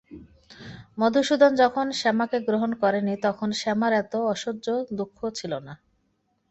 [0.97, 4.65] মধুসূদন যখন শ্যামাকে গ্রহণ করে নি তখন শ্যামার এত অসহ্য
[4.97, 5.73] দুঃখ ছিল না।